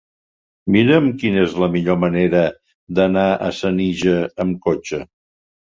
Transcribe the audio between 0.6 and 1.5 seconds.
Mira'm quina